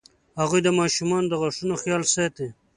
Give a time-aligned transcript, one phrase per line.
[0.39, 2.47] هغوی د ماشومانو د غاښونو خیال ساتي.